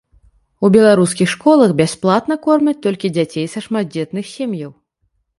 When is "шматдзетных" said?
3.65-4.31